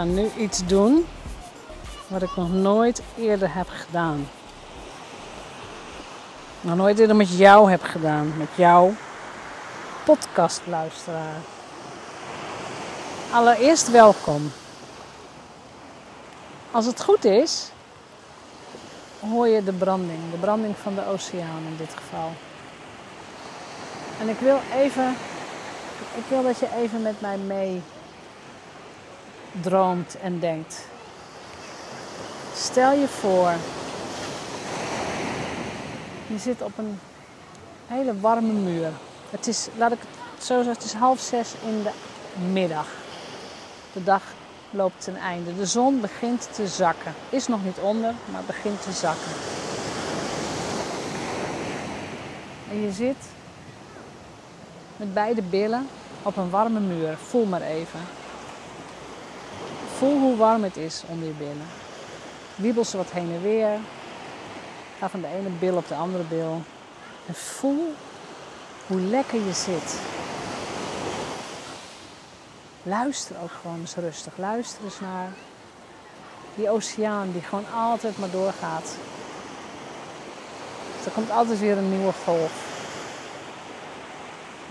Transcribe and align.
Ga 0.00 0.06
nu 0.06 0.30
iets 0.38 0.66
doen 0.66 1.06
wat 2.08 2.22
ik 2.22 2.36
nog 2.36 2.52
nooit 2.52 3.02
eerder 3.18 3.54
heb 3.54 3.68
gedaan. 3.68 4.28
Nog 6.60 6.76
nooit 6.76 6.98
eerder 6.98 7.16
met 7.16 7.36
jou 7.36 7.70
heb 7.70 7.82
gedaan, 7.82 8.32
met 8.36 8.48
jouw 8.54 8.92
podcastluisteraar. 10.04 11.36
Allereerst 13.32 13.90
welkom. 13.90 14.52
Als 16.70 16.86
het 16.86 17.02
goed 17.02 17.24
is, 17.24 17.70
hoor 19.30 19.48
je 19.48 19.64
de 19.64 19.72
branding, 19.72 20.30
de 20.30 20.38
branding 20.38 20.76
van 20.76 20.94
de 20.94 21.06
oceaan 21.06 21.62
in 21.66 21.76
dit 21.76 21.94
geval. 21.94 22.30
En 24.20 24.28
ik 24.28 24.38
wil 24.38 24.60
even, 24.74 25.16
ik 26.14 26.24
wil 26.28 26.42
dat 26.42 26.58
je 26.58 26.68
even 26.82 27.02
met 27.02 27.20
mij 27.20 27.36
mee 27.36 27.82
droomt 29.60 30.16
en 30.22 30.38
denkt. 30.38 30.86
Stel 32.54 32.92
je 32.92 33.08
voor, 33.08 33.52
je 36.26 36.38
zit 36.38 36.62
op 36.62 36.78
een 36.78 36.98
hele 37.86 38.20
warme 38.20 38.52
muur. 38.52 38.88
Het 39.30 39.46
is, 39.46 39.68
laat 39.76 39.92
ik 39.92 39.98
het 40.34 40.44
zo 40.44 40.54
zeggen, 40.54 40.72
het 40.72 40.84
is 40.84 40.92
half 40.92 41.20
zes 41.20 41.52
in 41.64 41.82
de 41.82 41.90
middag. 42.52 42.86
De 43.92 44.04
dag 44.04 44.22
loopt 44.70 45.04
ten 45.04 45.16
einde. 45.16 45.56
De 45.56 45.66
zon 45.66 46.00
begint 46.00 46.48
te 46.54 46.66
zakken. 46.66 47.14
Is 47.28 47.46
nog 47.46 47.64
niet 47.64 47.78
onder, 47.78 48.14
maar 48.32 48.42
begint 48.46 48.82
te 48.82 48.92
zakken. 48.92 49.32
En 52.70 52.80
je 52.80 52.92
zit 52.92 53.16
met 54.96 55.14
beide 55.14 55.42
billen 55.42 55.88
op 56.22 56.36
een 56.36 56.50
warme 56.50 56.80
muur. 56.80 57.16
Voel 57.16 57.44
maar 57.44 57.62
even. 57.62 58.00
Voel 60.00 60.18
hoe 60.18 60.36
warm 60.36 60.62
het 60.62 60.76
is 60.76 61.02
onder 61.06 61.26
je 61.26 61.34
billen. 61.34 61.66
Wiebel 62.54 62.84
ze 62.84 62.96
wat 62.96 63.10
heen 63.10 63.32
en 63.32 63.42
weer. 63.42 63.78
Ga 64.98 65.08
van 65.08 65.20
de 65.20 65.26
ene 65.26 65.48
bil 65.48 65.76
op 65.76 65.88
de 65.88 65.94
andere 65.94 66.22
bil. 66.24 66.62
En 67.26 67.34
voel 67.34 67.94
hoe 68.86 69.00
lekker 69.00 69.40
je 69.44 69.52
zit. 69.52 70.00
Luister 72.82 73.36
ook 73.42 73.50
gewoon 73.60 73.80
eens 73.80 73.94
rustig. 73.94 74.32
Luister 74.36 74.84
eens 74.84 75.00
naar 75.00 75.32
die 76.54 76.70
oceaan 76.70 77.32
die 77.32 77.42
gewoon 77.42 77.72
altijd 77.74 78.18
maar 78.18 78.30
doorgaat. 78.30 78.94
er 81.04 81.10
komt 81.10 81.30
altijd 81.30 81.58
weer 81.58 81.78
een 81.78 81.90
nieuwe 81.90 82.12
golf. 82.24 82.52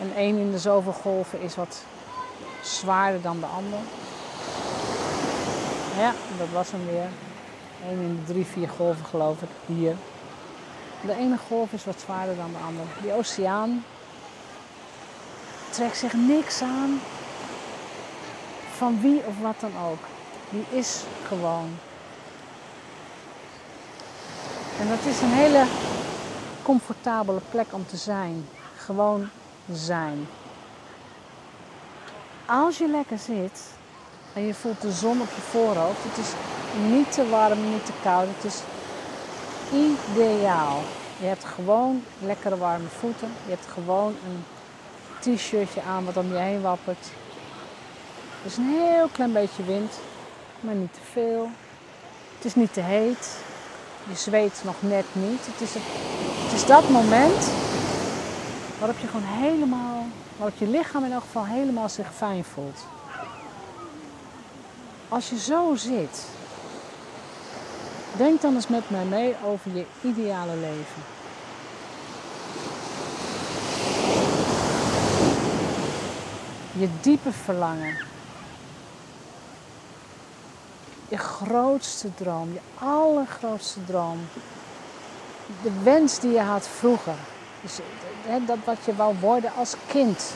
En 0.01 0.15
één 0.15 0.37
in 0.37 0.51
de 0.51 0.59
zoveel 0.59 0.93
golven 0.93 1.41
is 1.41 1.55
wat 1.55 1.83
zwaarder 2.63 3.21
dan 3.21 3.39
de 3.39 3.45
ander. 3.45 3.79
Ja, 5.99 6.13
dat 6.37 6.47
was 6.53 6.71
hem 6.71 6.85
weer. 6.85 7.09
Eén 7.89 7.99
in 7.99 8.23
de 8.25 8.33
drie, 8.33 8.45
vier 8.45 8.69
golven 8.69 9.05
geloof 9.05 9.41
ik, 9.41 9.49
hier. 9.65 9.95
De 11.01 11.13
ene 11.13 11.37
golf 11.47 11.71
is 11.71 11.85
wat 11.85 11.99
zwaarder 11.99 12.35
dan 12.35 12.51
de 12.51 12.57
andere. 12.67 12.87
Die 13.01 13.13
oceaan 13.13 13.83
trekt 15.69 15.97
zich 15.97 16.13
niks 16.13 16.61
aan 16.61 17.01
van 18.75 19.01
wie 19.01 19.25
of 19.25 19.39
wat 19.41 19.59
dan 19.59 19.71
ook. 19.89 19.99
Die 20.49 20.77
is 20.77 21.03
gewoon. 21.27 21.77
En 24.79 24.87
dat 24.87 25.05
is 25.05 25.21
een 25.21 25.33
hele 25.33 25.65
comfortabele 26.63 27.41
plek 27.49 27.67
om 27.71 27.85
te 27.85 27.97
zijn. 27.97 28.47
Gewoon 28.77 29.29
zijn. 29.71 30.27
Als 32.45 32.77
je 32.77 32.87
lekker 32.87 33.17
zit 33.17 33.77
en 34.33 34.45
je 34.45 34.53
voelt 34.53 34.81
de 34.81 34.91
zon 34.91 35.21
op 35.21 35.29
je 35.35 35.41
voorhoofd, 35.41 36.03
het 36.03 36.17
is 36.17 36.31
niet 36.91 37.11
te 37.11 37.29
warm, 37.29 37.71
niet 37.71 37.85
te 37.85 37.91
koud. 38.03 38.27
Het 38.35 38.43
is 38.43 38.61
ideaal. 39.73 40.81
Je 41.19 41.25
hebt 41.25 41.45
gewoon 41.45 42.03
lekkere 42.21 42.57
warme 42.57 42.87
voeten. 42.87 43.27
Je 43.45 43.49
hebt 43.51 43.67
gewoon 43.73 44.15
een 44.25 44.43
t-shirtje 45.19 45.81
aan 45.81 46.05
wat 46.05 46.17
om 46.17 46.27
je 46.27 46.37
heen 46.37 46.61
wappert. 46.61 47.05
Er 48.41 48.45
is 48.45 48.57
een 48.57 48.69
heel 48.69 49.07
klein 49.07 49.33
beetje 49.33 49.63
wind, 49.63 49.93
maar 50.59 50.75
niet 50.75 50.93
te 50.93 50.99
veel. 51.11 51.49
Het 52.35 52.45
is 52.45 52.55
niet 52.55 52.73
te 52.73 52.81
heet. 52.81 53.37
Je 54.09 54.15
zweet 54.15 54.61
nog 54.63 54.75
net 54.79 55.05
niet. 55.11 55.45
Het 55.45 55.61
is, 55.61 55.73
het, 55.73 56.53
is 56.53 56.65
dat 56.65 56.89
moment 56.89 57.47
waarop 58.79 58.97
je 58.99 59.07
gewoon 59.07 59.27
helemaal, 59.27 60.05
waarop 60.37 60.57
je 60.57 60.67
lichaam 60.67 61.03
in 61.03 61.11
elk 61.11 61.21
geval 61.21 61.45
helemaal 61.45 61.89
zich 61.89 62.13
fijn 62.13 62.43
voelt. 62.43 62.79
Als 65.09 65.29
je 65.29 65.39
zo 65.39 65.75
zit, 65.75 66.25
denk 68.17 68.41
dan 68.41 68.55
eens 68.55 68.67
met 68.67 68.89
mij 68.89 69.05
mee 69.05 69.35
over 69.45 69.71
je 69.73 69.85
ideale 70.01 70.55
leven. 70.55 71.03
Je 76.71 76.89
diepe 77.01 77.31
verlangen. 77.31 77.97
Je 81.07 81.17
grootste 81.17 82.13
droom, 82.15 82.53
je 82.53 82.85
allergrootste 82.85 83.85
droom. 83.85 84.27
De 85.61 85.71
wens 85.83 86.19
die 86.19 86.31
je 86.31 86.41
had 86.41 86.67
vroeger. 86.67 87.15
Dus 87.61 87.79
dat 88.45 88.57
wat 88.65 88.77
je 88.85 88.95
wou 88.95 89.15
worden 89.19 89.51
als 89.57 89.75
kind. 89.87 90.33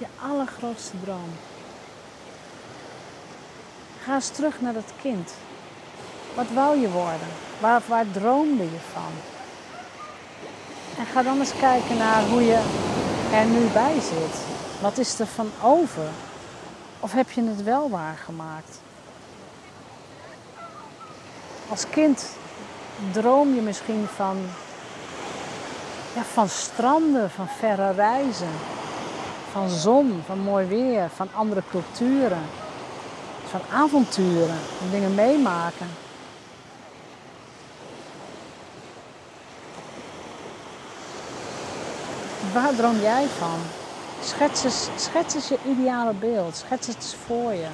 Je 0.00 0.06
allergrootste 0.22 0.96
droom. 1.04 1.30
Ga 4.02 4.14
eens 4.14 4.28
terug 4.28 4.60
naar 4.60 4.72
dat 4.72 4.92
kind. 5.00 5.30
Wat 6.34 6.46
wou 6.54 6.78
je 6.78 6.90
worden? 6.90 7.28
Waar, 7.60 7.82
waar 7.86 8.10
droomde 8.10 8.62
je 8.62 8.78
van? 8.92 9.12
En 10.98 11.06
ga 11.06 11.22
dan 11.22 11.38
eens 11.38 11.52
kijken 11.58 11.96
naar 11.96 12.22
hoe 12.22 12.42
je 12.42 12.62
er 13.32 13.44
nu 13.44 13.66
bij 13.72 14.00
zit. 14.00 14.40
Wat 14.80 14.98
is 14.98 15.18
er 15.18 15.26
van 15.26 15.50
over? 15.62 16.08
Of 17.00 17.12
heb 17.12 17.30
je 17.30 17.42
het 17.42 17.62
wel 17.62 17.90
waargemaakt? 17.90 18.80
Als 21.68 21.88
kind 21.90 22.26
droom 23.12 23.54
je 23.54 23.60
misschien 23.60 24.06
van, 24.14 24.38
ja, 26.14 26.22
van 26.22 26.48
stranden, 26.48 27.30
van 27.30 27.48
verre 27.58 27.92
reizen, 27.92 28.52
van 29.52 29.68
zon, 29.68 30.22
van 30.26 30.38
mooi 30.38 30.66
weer, 30.66 31.10
van 31.14 31.28
andere 31.34 31.62
culturen, 31.70 32.42
van 33.46 33.60
avonturen, 33.72 34.58
van 34.78 34.90
dingen 34.90 35.14
meemaken. 35.14 35.86
Waar 42.52 42.74
droom 42.74 43.00
jij 43.00 43.26
van? 43.26 43.58
Schets 44.22 44.64
eens, 44.64 44.88
schets 44.96 45.48
je 45.48 45.58
ideale 45.66 46.12
beeld. 46.12 46.56
Schets 46.56 46.86
het 46.86 47.16
voor 47.26 47.52
je. 47.52 47.68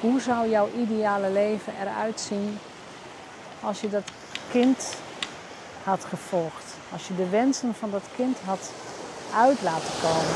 Hoe 0.00 0.20
zou 0.20 0.48
jouw 0.48 0.68
ideale 0.76 1.30
leven 1.30 1.72
eruit 1.80 2.20
zien 2.20 2.58
als 3.60 3.80
je 3.80 3.90
dat 3.90 4.10
kind 4.50 4.94
had 5.84 6.04
gevolgd? 6.04 6.64
Als 6.92 7.08
je 7.08 7.16
de 7.16 7.28
wensen 7.28 7.74
van 7.74 7.90
dat 7.90 8.02
kind 8.16 8.38
had 8.44 8.70
uit 9.36 9.62
laten 9.62 9.92
komen? 10.02 10.34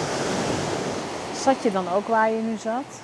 Zat 1.42 1.62
je 1.62 1.72
dan 1.72 1.92
ook 1.92 2.08
waar 2.08 2.30
je 2.30 2.42
nu 2.42 2.56
zat? 2.56 3.00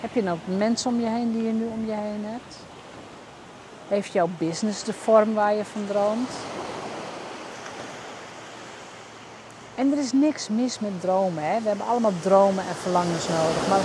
Heb 0.00 0.14
je 0.14 0.22
nou 0.22 0.38
mensen 0.44 0.90
om 0.90 1.00
je 1.00 1.08
heen 1.08 1.32
die 1.32 1.42
je 1.42 1.52
nu 1.52 1.66
om 1.66 1.86
je 1.86 1.92
heen 1.92 2.24
hebt? 2.24 2.56
Heeft 3.88 4.12
jouw 4.12 4.28
business 4.38 4.84
de 4.84 4.92
vorm 4.92 5.34
waar 5.34 5.54
je 5.54 5.64
van 5.64 5.86
droomt? 5.86 6.30
En 9.74 9.92
er 9.92 9.98
is 9.98 10.12
niks 10.12 10.48
mis 10.48 10.78
met 10.78 11.00
dromen. 11.00 11.44
Hè? 11.44 11.60
We 11.60 11.68
hebben 11.68 11.86
allemaal 11.86 12.12
dromen 12.22 12.64
en 12.68 12.74
verlangens 12.74 13.28
nodig. 13.28 13.68
Maar, 13.68 13.80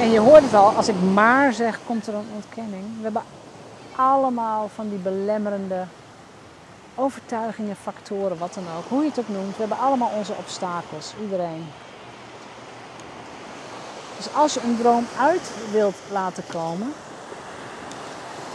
en 0.00 0.10
je 0.10 0.18
hoort 0.18 0.42
het 0.42 0.54
al, 0.54 0.70
als 0.70 0.88
ik 0.88 1.00
maar 1.12 1.52
zeg, 1.52 1.80
komt 1.86 2.06
er 2.06 2.14
een 2.14 2.30
ontkenning. 2.34 2.84
We 2.96 3.02
hebben 3.02 3.22
allemaal 3.96 4.70
van 4.74 4.88
die 4.88 4.98
belemmerende 4.98 5.84
overtuigingen, 6.94 7.76
factoren, 7.76 8.38
wat 8.38 8.54
dan 8.54 8.64
ook. 8.76 8.84
Hoe 8.88 9.02
je 9.02 9.08
het 9.08 9.18
ook 9.18 9.28
noemt. 9.28 9.52
We 9.52 9.60
hebben 9.60 9.78
allemaal 9.78 10.10
onze 10.16 10.32
obstakels. 10.32 11.12
Iedereen. 11.20 11.66
Dus 14.16 14.34
als 14.34 14.54
je 14.54 14.60
een 14.62 14.78
droom 14.78 15.06
uit 15.18 15.50
wilt 15.70 15.96
laten 16.10 16.44
komen, 16.46 16.92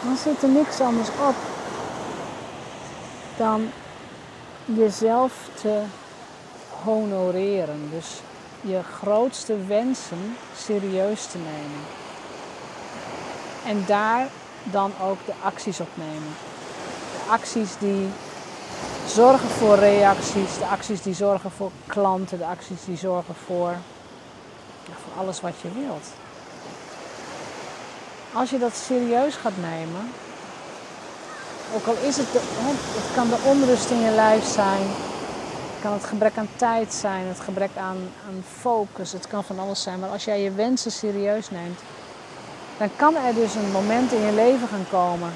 dan 0.03 0.17
zit 0.17 0.43
er 0.43 0.49
niks 0.49 0.79
anders 0.79 1.09
op 1.09 1.35
dan 3.37 3.71
jezelf 4.65 5.33
te 5.61 5.81
honoreren. 6.83 7.89
Dus 7.91 8.21
je 8.61 8.83
grootste 8.83 9.65
wensen 9.65 10.35
serieus 10.57 11.25
te 11.25 11.37
nemen. 11.37 11.85
En 13.65 13.85
daar 13.85 14.27
dan 14.63 14.91
ook 15.01 15.25
de 15.25 15.33
acties 15.43 15.79
op 15.79 15.89
nemen. 15.93 16.35
De 17.11 17.31
acties 17.31 17.77
die 17.79 18.09
zorgen 19.09 19.49
voor 19.49 19.75
reacties, 19.75 20.57
de 20.57 20.65
acties 20.65 21.01
die 21.01 21.13
zorgen 21.13 21.51
voor 21.51 21.71
klanten, 21.87 22.37
de 22.37 22.45
acties 22.45 22.85
die 22.85 22.97
zorgen 22.97 23.35
voor, 23.45 23.73
voor 24.83 25.21
alles 25.21 25.41
wat 25.41 25.53
je 25.61 25.69
wilt. 25.73 26.07
Als 28.33 28.49
je 28.49 28.59
dat 28.59 28.75
serieus 28.75 29.35
gaat 29.35 29.57
nemen, 29.61 30.11
ook 31.75 31.85
al 31.85 31.95
is 32.07 32.17
het, 32.17 32.31
de, 32.31 32.39
het 32.41 33.15
kan 33.15 33.29
de 33.29 33.37
onrust 33.45 33.89
in 33.89 33.99
je 33.99 34.11
lijf 34.11 34.45
zijn, 34.45 34.81
het 35.73 35.81
kan 35.81 35.93
het 35.93 36.03
gebrek 36.03 36.37
aan 36.37 36.49
tijd 36.55 36.93
zijn, 36.93 37.27
het 37.27 37.39
gebrek 37.39 37.71
aan, 37.77 37.97
aan 38.27 38.43
focus, 38.59 39.11
het 39.11 39.27
kan 39.27 39.43
van 39.43 39.59
alles 39.59 39.81
zijn. 39.81 39.99
Maar 39.99 40.09
als 40.09 40.25
jij 40.25 40.41
je 40.41 40.51
wensen 40.51 40.91
serieus 40.91 41.49
neemt, 41.49 41.79
dan 42.77 42.89
kan 42.95 43.15
er 43.15 43.33
dus 43.33 43.55
een 43.55 43.71
moment 43.71 44.11
in 44.11 44.21
je 44.25 44.31
leven 44.31 44.67
gaan 44.67 44.85
komen. 44.89 45.31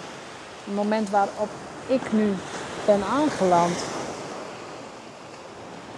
Een 0.67 0.73
moment 0.73 1.09
waarop 1.09 1.49
ik 1.87 2.11
nu 2.11 2.33
ben 2.85 3.03
aangeland. 3.03 3.77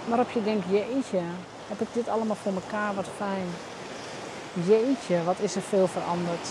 Waarop 0.05 0.29
je 0.29 0.43
denkt, 0.43 0.65
jeetje, 0.69 1.21
heb 1.67 1.81
ik 1.81 1.87
dit 1.93 2.09
allemaal 2.09 2.35
voor 2.43 2.53
elkaar, 2.53 2.95
wat 2.95 3.07
fijn. 3.17 3.47
Jeetje, 4.53 5.23
wat 5.23 5.39
is 5.39 5.55
er 5.55 5.61
veel 5.61 5.87
veranderd. 5.87 6.47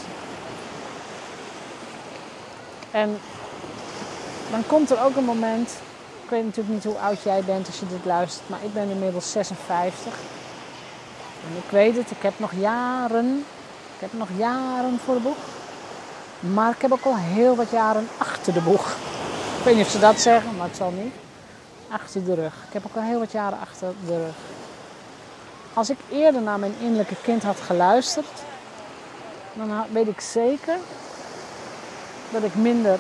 En 2.91 3.19
dan 4.51 4.67
komt 4.67 4.91
er 4.91 5.05
ook 5.05 5.17
een 5.17 5.25
moment, 5.25 5.71
ik 6.25 6.31
weet 6.31 6.45
natuurlijk 6.45 6.75
niet 6.75 6.85
hoe 6.85 6.99
oud 6.99 7.23
jij 7.23 7.43
bent 7.43 7.67
als 7.67 7.79
je 7.79 7.87
dit 7.87 8.05
luistert, 8.05 8.49
maar 8.49 8.65
ik 8.65 8.75
ben 8.75 8.91
inmiddels 8.91 9.33
56. 9.33 10.13
En 11.49 11.57
ik 11.57 11.71
weet 11.71 11.97
het, 11.97 12.11
ik 12.11 12.23
heb 12.23 12.33
nog 12.37 12.53
jaren, 12.59 13.45
ik 13.95 14.01
heb 14.01 14.13
nog 14.13 14.29
jaren 14.37 14.99
voor 15.05 15.15
de 15.15 15.21
boeg. 15.21 15.37
Maar 16.41 16.71
ik 16.71 16.83
heb 16.83 16.93
ook 16.93 17.05
al 17.05 17.17
heel 17.17 17.57
wat 17.57 17.71
jaren 17.71 18.09
achter 18.19 18.53
de 18.53 18.61
boeg. 18.61 18.97
Ik 19.65 19.71
weet 19.71 19.79
niet 19.79 19.89
of 19.89 19.93
ze 19.93 19.99
dat 19.99 20.21
zeggen, 20.21 20.57
maar 20.57 20.67
het 20.67 20.77
zal 20.77 20.91
niet. 20.91 21.15
Achter 21.89 22.25
de 22.25 22.35
rug. 22.35 22.55
Ik 22.67 22.73
heb 22.73 22.87
ook 22.87 22.97
al 22.97 23.03
heel 23.03 23.19
wat 23.19 23.33
jaren 23.33 23.59
achter 23.61 23.93
de 24.07 24.17
rug. 24.17 24.35
Als 25.73 25.91
ik 25.91 25.99
eerder 26.11 26.43
naar 26.43 26.59
mijn 26.59 26.75
innerlijke 26.81 27.15
kind 27.23 27.43
had 27.43 27.61
geluisterd, 27.61 28.27
dan 29.53 29.85
weet 29.93 30.09
ik 30.09 30.21
zeker 30.21 30.77
dat 32.31 32.43
ik 32.43 32.55
minder 32.55 32.99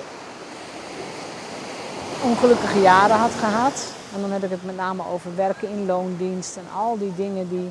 ongelukkige 2.23 2.81
jaren 2.81 3.17
had 3.17 3.33
gehad. 3.39 3.85
En 4.15 4.21
dan 4.21 4.31
heb 4.31 4.43
ik 4.43 4.51
het 4.51 4.65
met 4.65 4.77
name 4.77 5.03
over 5.13 5.37
werken 5.37 5.69
in 5.69 5.87
loondienst 5.87 6.57
en 6.57 6.67
al 6.77 6.99
die 6.99 7.15
dingen 7.15 7.49
die, 7.49 7.71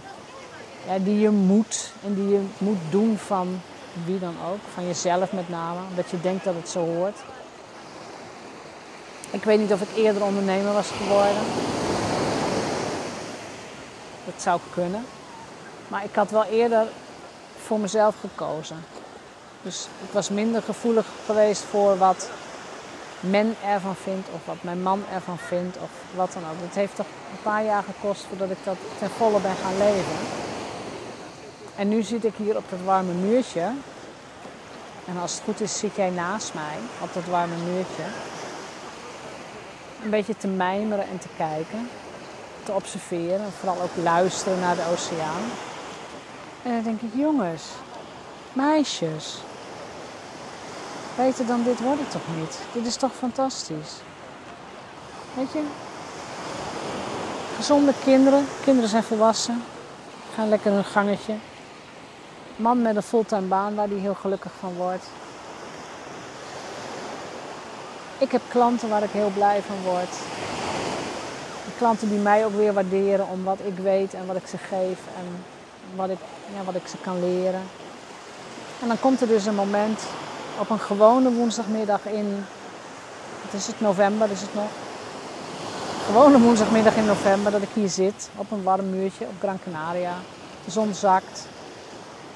ja, 0.88 1.00
die 1.00 1.20
je 1.20 1.30
moet 1.30 1.92
en 2.06 2.14
die 2.14 2.28
je 2.28 2.42
moet 2.58 2.82
doen 2.90 3.18
van 3.18 3.62
wie 4.06 4.20
dan 4.20 4.36
ook, 4.52 4.60
van 4.74 4.88
jezelf 4.88 5.32
met 5.32 5.50
name, 5.50 5.80
omdat 5.90 6.10
je 6.10 6.22
denkt 6.22 6.44
dat 6.44 6.56
het 6.56 6.70
zo 6.70 6.80
hoort. 6.80 7.18
Ik 9.34 9.44
weet 9.44 9.60
niet 9.60 9.74
of 9.74 9.82
ik 9.82 9.96
eerder 9.96 10.24
ondernemer 10.24 10.74
was 10.74 10.88
geworden. 10.88 11.42
Dat 14.26 14.42
zou 14.42 14.60
kunnen. 14.74 15.06
Maar 15.88 16.04
ik 16.04 16.16
had 16.16 16.32
wel 16.32 16.44
eerder 16.44 16.88
voor 17.64 17.80
mezelf 17.80 18.16
gekozen. 18.20 18.86
Dus 19.62 19.88
ik 20.08 20.12
was 20.12 20.30
minder 20.30 20.62
gevoelig 20.62 21.06
geweest 21.26 21.62
voor 21.62 21.98
wat 21.98 22.30
men 23.20 23.56
ervan 23.66 23.96
vindt 23.96 24.28
of 24.34 24.46
wat 24.46 24.56
mijn 24.62 24.82
man 24.82 25.04
ervan 25.14 25.38
vindt 25.38 25.78
of 25.78 25.90
wat 26.16 26.34
dan 26.34 26.44
ook. 26.44 26.62
Het 26.62 26.76
heeft 26.76 26.96
toch 26.96 27.06
een 27.32 27.42
paar 27.42 27.64
jaar 27.64 27.84
gekost 27.84 28.26
voordat 28.30 28.50
ik 28.50 28.58
dat 28.64 28.78
ten 29.00 29.10
volle 29.10 29.40
ben 29.40 29.56
gaan 29.64 29.78
leven. 29.78 30.18
En 31.76 31.88
nu 31.88 32.02
zit 32.02 32.26
ik 32.26 32.34
hier 32.38 32.58
op 32.58 32.70
dat 32.70 32.80
warme 32.86 33.14
muurtje. 33.14 33.72
En 35.08 35.18
als 35.22 35.34
het 35.34 35.44
goed 35.44 35.62
is 35.62 35.80
zit 35.80 35.96
jij 35.96 36.10
naast 36.10 36.54
mij 36.54 36.78
op 37.02 37.14
dat 37.14 37.26
warme 37.26 37.56
muurtje. 37.56 38.04
Een 40.04 40.10
beetje 40.10 40.38
te 40.38 40.48
mijmeren 40.48 41.08
en 41.08 41.20
te 41.20 41.28
kijken. 41.38 41.90
Te 42.64 42.72
observeren 42.72 43.40
en 43.40 43.52
vooral 43.60 43.82
ook 43.82 44.04
luisteren 44.04 44.60
naar 44.60 44.76
de 44.76 44.86
oceaan. 44.92 45.44
En 46.64 46.74
dan 46.74 46.84
denk 46.84 47.02
ik, 47.02 47.10
jongens, 47.14 47.64
meisjes, 48.54 49.42
Beter 51.16 51.46
dan 51.46 51.64
dit 51.64 51.80
wordt 51.82 52.12
toch 52.12 52.36
niet? 52.38 52.60
Dit 52.72 52.86
is 52.86 52.96
toch 52.96 53.12
fantastisch? 53.16 53.94
Weet 55.34 55.52
je? 55.52 55.64
Gezonde 57.56 57.94
kinderen. 58.04 58.46
Kinderen 58.64 58.90
zijn 58.90 59.04
volwassen. 59.04 59.64
Gaan 60.36 60.50
lekker 60.50 60.72
een 60.72 60.84
gangetje. 60.84 61.36
Man 62.56 62.82
met 62.82 62.96
een 62.96 63.02
fulltime 63.02 63.42
baan 63.42 63.76
waar 63.76 63.90
die 63.90 64.00
heel 64.00 64.14
gelukkig 64.14 64.52
van 64.60 64.74
wordt. 64.74 65.06
Ik 68.24 68.32
heb 68.32 68.42
klanten 68.48 68.90
waar 68.90 69.04
ik 69.04 69.10
heel 69.12 69.32
blij 69.34 69.62
van 69.62 69.92
word. 69.92 70.16
Klanten 71.78 72.10
die 72.10 72.20
mij 72.20 72.46
ook 72.46 72.56
weer 72.56 72.74
waarderen 72.74 73.28
om 73.28 73.44
wat 73.44 73.60
ik 73.64 73.78
weet 73.78 74.14
en 74.14 74.26
wat 74.26 74.36
ik 74.36 74.48
ze 74.48 74.58
geef 74.58 75.00
en 75.18 75.44
wat 75.96 76.10
ik, 76.10 76.18
ja, 76.56 76.64
wat 76.64 76.76
ik 76.76 76.88
ze 76.88 76.98
kan 76.98 77.20
leren. 77.20 77.62
En 78.82 78.88
dan 78.88 79.00
komt 79.00 79.22
er 79.22 79.28
dus 79.28 79.46
een 79.46 79.56
moment 79.56 80.02
op 80.60 80.70
een 80.70 80.80
gewone 80.80 81.32
woensdagmiddag 81.32 82.06
in, 82.06 82.46
wat 83.44 83.54
is 83.54 83.68
het, 83.68 83.82
november 83.82 84.32
is 84.32 84.42
het 84.42 84.54
nog. 84.54 84.70
Gewone 86.06 86.40
woensdagmiddag 86.40 86.96
in 86.96 87.06
november 87.06 87.52
dat 87.52 87.62
ik 87.62 87.70
hier 87.74 87.90
zit 87.90 88.30
op 88.36 88.52
een 88.52 88.64
warm 88.64 88.90
muurtje 88.90 89.26
op 89.26 89.36
Gran 89.40 89.60
Canaria. 89.64 90.16
De 90.66 90.72
zon 90.72 90.94
zakt. 90.94 91.48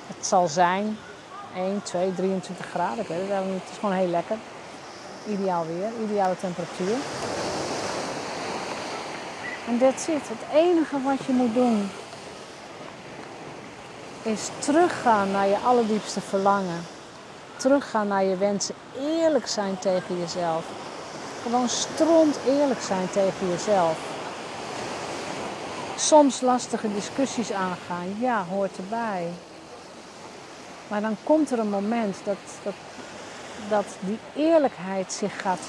Het 0.08 0.26
zal 0.26 0.48
zijn 0.48 0.98
1, 1.56 1.82
2, 1.84 2.14
23 2.16 2.66
graden. 2.66 3.00
Ik 3.00 3.08
weet 3.08 3.30
het 3.30 3.46
niet. 3.46 3.62
Het 3.62 3.72
is 3.72 3.78
gewoon 3.80 3.96
heel 3.96 4.08
lekker. 4.08 4.38
Ideaal 5.28 5.66
weer, 5.66 5.90
ideale 6.04 6.36
temperatuur. 6.40 6.96
En 9.68 9.78
that's 9.80 10.08
it. 10.08 10.22
Het 10.28 10.54
enige 10.54 11.02
wat 11.02 11.26
je 11.26 11.34
moet 11.34 11.54
doen 11.54 11.90
is 14.22 14.50
teruggaan 14.60 15.32
naar 15.32 15.48
je 15.48 15.58
allerdiepste 15.58 16.22
verlangen 16.22 16.84
teruggaan 17.58 18.08
naar 18.08 18.24
je 18.24 18.38
wensen. 18.38 18.76
Eerlijk 19.00 19.48
zijn 19.48 19.80
tegen 19.80 20.20
jezelf. 20.20 20.66
Gewoon 21.42 21.70
stront 21.70 22.40
eerlijk 22.48 22.82
zijn 22.82 23.10
tegen 23.10 23.50
jezelf. 23.50 23.98
Soms 25.96 26.42
lastige 26.42 26.94
discussies 26.94 27.52
aangaan, 27.52 28.16
ja, 28.20 28.46
hoort 28.50 28.78
erbij. 28.78 29.28
Maar 30.88 31.02
dan 31.02 31.18
komt 31.24 31.52
er 31.52 31.60
een 31.60 31.70
moment 31.70 32.18
dat, 32.24 32.38
dat, 32.64 32.74
dat 33.70 33.86
die 34.00 34.20
eerlijkheid 34.36 35.14
zich 35.14 35.42
gaat 35.42 35.60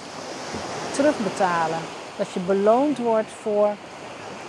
terugbetalen. 0.93 1.79
Dat 2.17 2.33
je 2.33 2.41
beloond 2.41 2.99
wordt 2.99 3.31
voor 3.43 3.71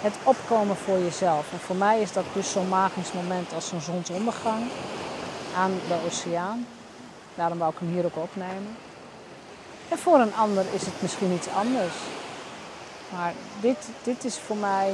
het 0.02 0.14
opkomen 0.24 0.76
voor 0.76 1.00
jezelf. 1.00 1.52
En 1.52 1.60
voor 1.60 1.76
mij 1.76 2.02
is 2.02 2.14
dat 2.14 2.26
dus 2.34 2.52
zo'n 2.52 2.68
magisch 2.68 3.12
moment 3.14 3.54
als 3.54 3.68
zo'n 3.68 3.82
zonsondergang 3.82 4.64
aan 5.56 5.72
de 5.88 5.96
oceaan. 6.06 6.66
Daarom 7.36 7.58
wou 7.58 7.72
ik 7.72 7.80
hem 7.80 7.90
hier 7.94 8.06
ook 8.06 8.18
opnemen. 8.18 8.78
En 9.90 9.98
voor 9.98 10.20
een 10.20 10.36
ander 10.36 10.66
is 10.74 10.86
het 10.86 11.02
misschien 11.02 11.32
iets 11.32 11.48
anders. 11.50 11.94
Maar 13.12 13.34
dit, 13.62 13.78
dit 14.04 14.24
is 14.26 14.38
voor 14.38 14.58
mij 14.58 14.94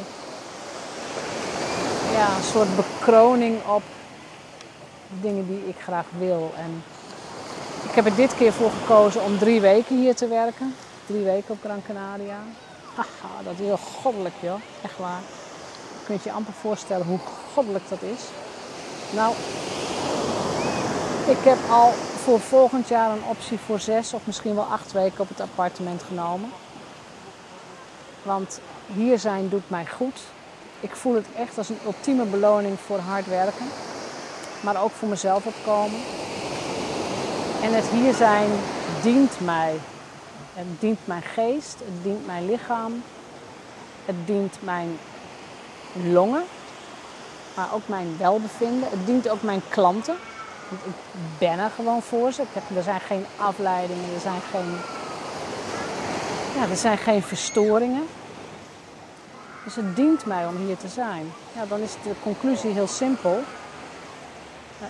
ja, 2.13 2.35
een 2.37 2.43
soort 2.43 2.75
bekroning 2.75 3.65
op 3.65 3.83
dingen 5.21 5.47
die 5.47 5.67
ik 5.67 5.75
graag 5.79 6.05
wil. 6.17 6.53
En 6.57 6.83
ik 7.89 7.95
heb 7.95 8.05
er 8.05 8.15
dit 8.15 8.35
keer 8.35 8.53
voor 8.53 8.71
gekozen 8.71 9.23
om 9.23 9.37
drie 9.37 9.61
weken 9.61 9.97
hier 9.97 10.15
te 10.15 10.27
werken. 10.27 10.75
Drie 11.05 11.23
weken 11.23 11.53
op 11.53 11.57
Gran 11.63 11.81
Canaria. 11.87 12.39
Haha, 12.95 13.43
dat 13.43 13.53
is 13.53 13.59
heel 13.59 13.77
goddelijk 13.77 14.35
joh. 14.39 14.61
Echt 14.81 14.97
waar. 14.97 15.21
Je 15.99 16.05
kunt 16.05 16.23
je 16.23 16.31
amper 16.31 16.53
voorstellen 16.53 17.05
hoe 17.05 17.19
goddelijk 17.53 17.89
dat 17.89 18.01
is. 18.01 18.21
Nou, 19.09 19.33
ik 21.27 21.37
heb 21.43 21.57
al 21.69 21.91
voor 22.23 22.39
volgend 22.39 22.87
jaar 22.87 23.11
een 23.11 23.23
optie 23.29 23.59
voor 23.65 23.79
zes 23.79 24.13
of 24.13 24.21
misschien 24.25 24.55
wel 24.55 24.63
acht 24.63 24.91
weken 24.91 25.21
op 25.21 25.29
het 25.29 25.41
appartement 25.41 26.03
genomen. 26.03 26.49
Want 28.23 28.59
hier 28.93 29.19
zijn 29.19 29.49
doet 29.49 29.69
mij 29.69 29.85
goed. 29.85 30.19
Ik 30.79 30.95
voel 30.95 31.15
het 31.15 31.25
echt 31.37 31.57
als 31.57 31.69
een 31.69 31.79
ultieme 31.85 32.25
beloning 32.25 32.79
voor 32.79 32.99
hard 32.99 33.27
werken. 33.27 33.65
Maar 34.61 34.83
ook 34.83 34.91
voor 34.91 35.07
mezelf 35.07 35.45
opkomen. 35.45 35.99
En 37.65 37.73
het 37.73 37.87
hier 37.87 38.13
zijn 38.13 38.49
dient 39.01 39.39
mij. 39.39 39.79
Het 40.53 40.65
dient 40.79 40.99
mijn 41.03 41.21
geest, 41.21 41.79
het 41.79 42.03
dient 42.03 42.25
mijn 42.25 42.45
lichaam, 42.45 43.03
het 44.05 44.15
dient 44.25 44.57
mijn 44.59 44.99
longen, 46.03 46.43
maar 47.55 47.73
ook 47.73 47.87
mijn 47.87 48.15
welbevinden. 48.17 48.89
Het 48.89 49.05
dient 49.05 49.29
ook 49.29 49.41
mijn 49.41 49.61
klanten. 49.69 50.15
Want 50.69 50.81
ik 50.85 50.93
ben 51.37 51.59
er 51.59 51.69
gewoon 51.75 52.01
voor 52.01 52.31
ze. 52.31 52.41
Ik 52.41 52.47
heb, 52.51 52.63
er 52.77 52.83
zijn 52.83 52.99
geen 52.99 53.25
afleidingen, 53.37 54.13
er 54.13 54.21
zijn 54.21 54.41
geen, 54.51 54.77
ja, 56.55 56.69
er 56.69 56.77
zijn 56.77 56.97
geen 56.97 57.23
verstoringen. 57.23 58.07
Dus 59.63 59.75
het 59.75 59.95
dient 59.95 60.25
mij 60.25 60.47
om 60.47 60.55
hier 60.55 60.77
te 60.77 60.87
zijn. 60.87 61.31
Ja, 61.55 61.65
dan 61.65 61.79
is 61.79 61.91
de 62.03 62.13
conclusie 62.23 62.71
heel 62.71 62.87
simpel. 62.87 63.39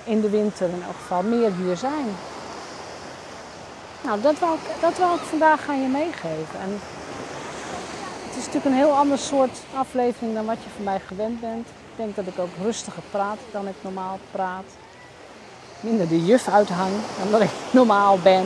In 0.03 0.21
de 0.21 0.29
winter 0.29 0.69
in 0.69 0.83
elk 0.83 0.95
geval 1.01 1.21
meer 1.21 1.51
hier 1.53 1.77
zijn. 1.77 2.15
Nou, 4.05 4.21
dat 4.21 4.39
wil 4.39 4.53
ik, 4.53 4.81
dat 4.81 5.19
vandaag 5.29 5.69
aan 5.69 5.81
je 5.81 5.87
meegeven. 5.87 6.59
En 6.61 6.79
het 8.25 8.35
is 8.37 8.45
natuurlijk 8.45 8.65
een 8.65 8.73
heel 8.73 8.97
ander 8.97 9.17
soort 9.17 9.57
aflevering 9.75 10.33
dan 10.33 10.45
wat 10.45 10.63
je 10.63 10.69
van 10.75 10.83
mij 10.83 10.99
gewend 10.99 11.39
bent. 11.39 11.67
Ik 11.67 11.95
denk 11.95 12.15
dat 12.15 12.27
ik 12.27 12.39
ook 12.39 12.49
rustiger 12.61 13.03
praat 13.11 13.37
dan 13.51 13.67
ik 13.67 13.75
normaal 13.81 14.19
praat. 14.31 14.65
Minder 15.79 16.07
de 16.07 16.25
juf 16.25 16.47
uithang 16.47 16.91
dan 17.19 17.31
dat 17.31 17.41
ik 17.41 17.49
normaal 17.79 18.19
ben. 18.19 18.45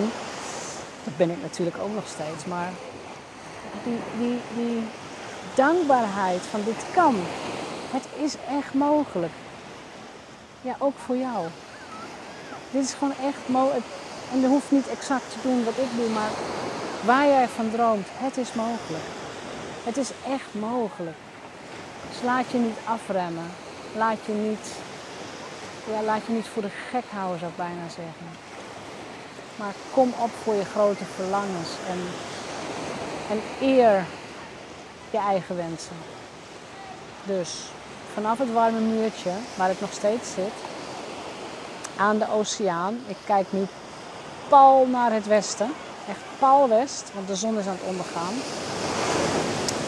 Dat 1.03 1.17
ben 1.17 1.29
ik 1.29 1.41
natuurlijk 1.41 1.77
ook 1.83 1.93
nog 1.93 2.07
steeds. 2.07 2.45
Maar 2.45 2.69
die, 3.83 3.99
die, 4.17 4.39
die 4.55 4.83
dankbaarheid 5.55 6.41
van 6.41 6.61
dit 6.65 6.85
kan. 6.93 7.15
Het 7.91 8.07
is 8.23 8.35
echt 8.49 8.73
mogelijk. 8.73 9.33
Ja, 10.61 10.75
ook 10.77 10.97
voor 11.05 11.17
jou. 11.17 11.47
Dit 12.71 12.83
is 12.83 12.93
gewoon 12.93 13.13
echt 13.23 13.47
mogelijk. 13.47 13.85
En 14.31 14.39
je 14.39 14.47
hoeft 14.47 14.71
niet 14.71 14.87
exact 14.87 15.31
te 15.31 15.37
doen 15.41 15.63
wat 15.63 15.77
ik 15.77 15.95
doe, 15.95 16.09
maar 16.09 16.29
waar 17.05 17.27
jij 17.27 17.47
van 17.47 17.71
droomt, 17.71 18.07
het 18.11 18.37
is 18.37 18.53
mogelijk. 18.53 19.03
Het 19.83 19.97
is 19.97 20.09
echt 20.27 20.49
mogelijk. 20.51 21.17
Dus 22.09 22.21
laat 22.23 22.51
je 22.51 22.57
niet 22.57 22.77
afremmen. 22.83 23.51
Laat 23.97 24.17
je 24.25 24.33
niet, 24.33 24.67
ja, 25.91 26.01
laat 26.01 26.25
je 26.25 26.33
niet 26.33 26.47
voor 26.47 26.61
de 26.61 26.71
gek 26.89 27.03
houden, 27.09 27.39
zou 27.39 27.51
ik 27.51 27.57
bijna 27.57 27.87
zeggen. 27.87 28.27
Maar 29.55 29.73
kom 29.91 30.13
op 30.19 30.29
voor 30.43 30.53
je 30.53 30.65
grote 30.65 31.05
verlangens 31.15 31.69
en, 31.89 31.99
en 33.29 33.41
eer 33.61 34.05
je 35.11 35.17
eigen 35.17 35.55
wensen. 35.55 35.95
Dus 37.23 37.49
vanaf 38.13 38.37
het 38.37 38.53
warme 38.53 38.79
muurtje, 38.79 39.31
waar 39.55 39.69
ik 39.69 39.81
nog 39.81 39.93
steeds 39.93 40.33
zit, 40.33 40.53
aan 41.97 42.17
de 42.17 42.31
oceaan. 42.31 42.99
Ik 43.07 43.17
kijk 43.25 43.45
nu 43.49 43.67
pal 44.49 44.85
naar 44.85 45.13
het 45.13 45.27
westen. 45.27 45.71
Echt 46.09 46.19
pal 46.39 46.69
west, 46.69 47.11
want 47.13 47.27
de 47.27 47.35
zon 47.35 47.59
is 47.59 47.67
aan 47.67 47.77
het 47.79 47.87
ondergaan. 47.87 48.33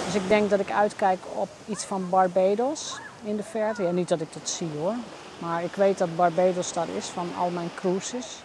Dus 0.05 0.15
ik 0.15 0.27
denk 0.27 0.49
dat 0.49 0.59
ik 0.59 0.71
uitkijk 0.71 1.19
op 1.33 1.49
iets 1.67 1.83
van 1.83 2.09
Barbados 2.09 2.99
in 3.23 3.37
de 3.37 3.43
verte. 3.43 3.83
Ja, 3.83 3.91
niet 3.91 4.07
dat 4.07 4.21
ik 4.21 4.33
dat 4.33 4.49
zie 4.49 4.69
hoor. 4.79 4.93
Maar 5.39 5.63
ik 5.63 5.75
weet 5.75 5.97
dat 5.97 6.15
Barbados 6.15 6.73
daar 6.73 6.89
is 6.97 7.05
van 7.05 7.29
al 7.39 7.49
mijn 7.49 7.71
cruises. 7.75 8.43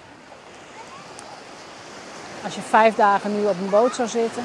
Als 2.45 2.55
je 2.55 2.61
vijf 2.61 2.95
dagen 2.95 3.41
nu 3.41 3.47
op 3.47 3.59
een 3.61 3.71
boot 3.71 3.95
zou 3.95 4.09
zitten, 4.09 4.45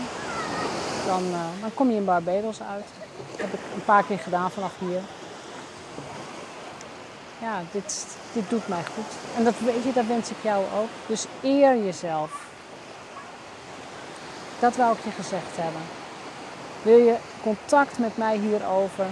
dan, 1.06 1.24
uh, 1.24 1.40
dan 1.62 1.74
kom 1.74 1.90
je 1.90 1.96
in 1.96 2.06
Barbados 2.06 2.62
uit. 2.62 2.86
Dat 3.32 3.40
heb 3.40 3.54
ik 3.54 3.60
een 3.76 3.86
paar 3.86 4.04
keer 4.04 4.20
gedaan 4.20 4.52
vanaf 4.52 4.72
hier. 4.80 5.02
Ja, 7.42 7.62
dit, 7.72 8.06
dit 8.34 8.50
doet 8.50 8.68
mij 8.68 8.84
goed. 8.96 9.38
En 9.38 9.44
dat 9.44 9.54
weet 9.60 9.84
je, 9.84 9.94
dat 9.94 10.06
wens 10.06 10.30
ik 10.30 10.36
jou 10.42 10.64
ook. 10.80 10.90
Dus 11.06 11.26
eer 11.42 11.84
jezelf. 11.84 12.46
Dat 14.60 14.76
wou 14.76 14.96
ik 14.98 15.04
je 15.04 15.12
gezegd 15.12 15.56
hebben. 15.56 15.82
Wil 16.82 16.98
je 16.98 17.16
contact 17.44 17.98
met 17.98 18.18
mij 18.18 18.38
hierover? 18.38 19.06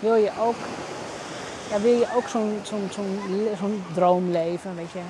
Wil 0.00 0.14
je 0.14 0.30
ook, 0.40 0.54
ja, 1.70 1.80
wil 1.80 1.92
je 1.98 2.06
ook 2.16 2.28
zo'n 3.58 3.84
droomleven, 3.94 4.76
weet 4.76 4.92
je? 4.92 5.00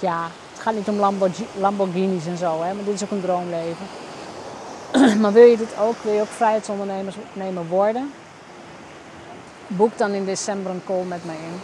Ja, 0.00 0.28
het 0.52 0.60
gaat 0.60 0.74
niet 0.74 0.88
om 0.88 1.18
Lamborghinis 1.58 2.26
en 2.26 2.36
zo, 2.36 2.62
hè, 2.62 2.74
maar 2.74 2.84
dit 2.84 2.94
is 2.94 3.02
ook 3.02 3.10
een 3.10 3.20
droomleven. 3.20 3.86
maar 5.20 5.32
wil 5.32 5.44
je 5.44 5.56
dit 5.56 5.78
ook? 5.80 5.96
Wil 6.02 6.12
je 6.12 6.20
ook 6.20 6.28
vrijheidsondernemer 6.28 7.66
worden? 7.68 8.12
Boek 9.76 9.98
dan 9.98 10.12
in 10.12 10.24
december 10.24 10.72
een 10.72 10.84
call 10.84 11.02
met 11.02 11.24
mij 11.24 11.36
in. 11.36 11.60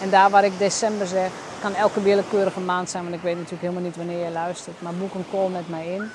En 0.00 0.10
daar 0.10 0.30
waar 0.30 0.44
ik 0.44 0.58
december 0.58 1.06
zeg, 1.06 1.30
kan 1.60 1.74
elke 1.74 2.02
willekeurige 2.02 2.60
maand 2.60 2.90
zijn, 2.90 3.02
want 3.02 3.14
ik 3.14 3.22
weet 3.22 3.34
natuurlijk 3.34 3.62
helemaal 3.62 3.82
niet 3.82 3.96
wanneer 3.96 4.24
je 4.24 4.30
luistert. 4.30 4.82
Maar 4.82 4.94
boek 4.94 5.14
een 5.14 5.24
call 5.30 5.48
met 5.48 5.68
mij 5.68 5.86
in. 5.86 6.10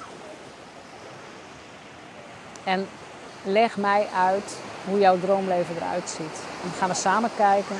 En 2.63 2.88
leg 3.43 3.77
mij 3.77 4.07
uit 4.15 4.57
hoe 4.85 5.00
jouw 5.00 5.19
droomleven 5.19 5.75
eruit 5.75 6.09
ziet. 6.09 6.39
En 6.62 6.69
dan 6.69 6.77
gaan 6.79 6.89
we 6.89 6.95
samen 6.95 7.29
kijken 7.38 7.75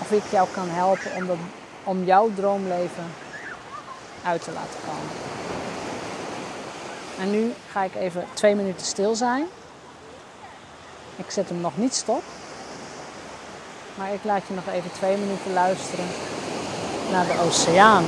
of 0.00 0.12
ik 0.12 0.22
jou 0.30 0.48
kan 0.54 0.68
helpen 0.68 1.10
om, 1.16 1.38
om 1.84 2.04
jouw 2.04 2.30
droomleven 2.34 3.04
uit 4.24 4.44
te 4.44 4.52
laten 4.52 4.80
komen. 4.86 5.10
En 7.20 7.30
nu 7.30 7.52
ga 7.70 7.82
ik 7.84 7.94
even 7.94 8.24
twee 8.34 8.54
minuten 8.54 8.86
stil 8.86 9.14
zijn. 9.14 9.46
Ik 11.20 11.30
zet 11.30 11.48
hem 11.48 11.60
nog 11.60 11.76
niet 11.76 11.94
stop. 11.94 12.22
Maar 13.94 14.12
ik 14.12 14.24
laat 14.24 14.42
je 14.48 14.54
nog 14.54 14.74
even 14.74 14.92
twee 14.92 15.16
minuten 15.16 15.52
luisteren 15.52 16.06
naar 17.10 17.26
de 17.26 17.40
oceaan. 17.46 18.04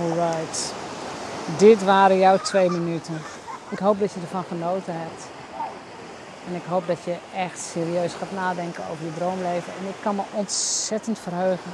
Alright. 0.00 0.74
Dit 1.58 1.84
waren 1.84 2.18
jouw 2.18 2.38
twee 2.38 2.70
minuten. 2.70 3.14
Ik 3.70 3.78
hoop 3.78 4.00
dat 4.00 4.12
je 4.12 4.20
ervan 4.20 4.44
genoten 4.44 4.92
hebt. 4.92 5.26
En 6.48 6.54
ik 6.54 6.62
hoop 6.68 6.86
dat 6.86 7.04
je 7.04 7.16
echt 7.36 7.58
serieus 7.58 8.12
gaat 8.12 8.32
nadenken 8.32 8.84
over 8.90 9.04
je 9.04 9.14
droomleven. 9.14 9.72
En 9.80 9.88
ik 9.88 9.94
kan 10.02 10.14
me 10.14 10.22
ontzettend 10.32 11.18
verheugen 11.18 11.70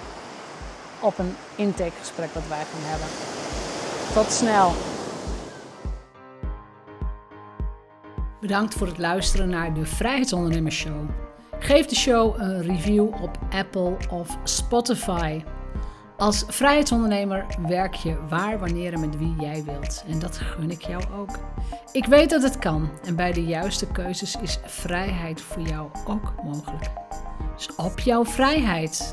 op 1.00 1.18
een 1.18 1.36
intakegesprek 1.56 2.34
dat 2.34 2.42
wij 2.48 2.64
gaan 2.72 2.90
hebben. 2.90 3.08
Tot 4.14 4.32
snel! 4.32 4.72
Bedankt 8.40 8.74
voor 8.74 8.86
het 8.86 8.98
luisteren 8.98 9.48
naar 9.48 9.74
de 9.74 9.86
Vrijheidsondernemers 9.86 10.76
Show. 10.76 11.08
Geef 11.58 11.86
de 11.86 11.94
show 11.94 12.40
een 12.40 12.62
review 12.62 13.22
op 13.22 13.38
Apple 13.50 13.96
of 14.10 14.36
Spotify. 14.44 15.42
Als 16.22 16.44
vrijheidsondernemer 16.48 17.46
werk 17.66 17.94
je 17.94 18.16
waar, 18.28 18.58
wanneer 18.58 18.92
en 18.92 19.00
met 19.00 19.18
wie 19.18 19.34
jij 19.40 19.64
wilt. 19.64 20.04
En 20.08 20.18
dat 20.18 20.36
gun 20.36 20.70
ik 20.70 20.82
jou 20.82 21.02
ook. 21.18 21.38
Ik 21.92 22.04
weet 22.04 22.30
dat 22.30 22.42
het 22.42 22.58
kan 22.58 22.90
en 23.04 23.16
bij 23.16 23.32
de 23.32 23.44
juiste 23.44 23.86
keuzes 23.86 24.36
is 24.36 24.58
vrijheid 24.64 25.40
voor 25.40 25.62
jou 25.62 25.88
ook 26.06 26.34
mogelijk. 26.44 26.90
Dus 27.56 27.74
op 27.76 27.98
jouw 27.98 28.24
vrijheid. 28.24 29.12